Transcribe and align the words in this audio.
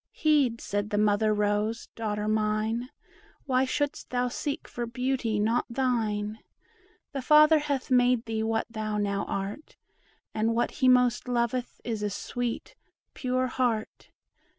"Heed," 0.09 0.59
said 0.61 0.89
the 0.89 0.97
mother 0.97 1.31
rose, 1.31 1.85
"daughter 1.93 2.27
mine, 2.27 2.89
Why 3.45 3.65
shouldst 3.65 4.09
thou 4.09 4.29
seek 4.29 4.67
for 4.67 4.87
beauty 4.87 5.39
not 5.39 5.65
thine? 5.69 6.39
The 7.11 7.21
Father 7.21 7.59
hath 7.59 7.91
made 7.91 8.25
thee 8.25 8.41
what 8.41 8.65
thou 8.67 8.97
now 8.97 9.25
art; 9.25 9.75
And 10.33 10.55
what 10.55 10.71
he 10.71 10.87
most 10.87 11.27
loveth 11.27 11.79
is 11.83 12.01
a 12.01 12.09
sweet, 12.09 12.75
pure 13.13 13.45
heart. 13.45 14.09